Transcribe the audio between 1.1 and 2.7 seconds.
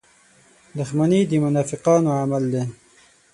د منافقانو عمل دی.